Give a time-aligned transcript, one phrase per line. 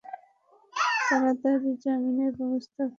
[1.07, 2.89] তারাতাড়ি জামিনের ব্যাবস্থা করো।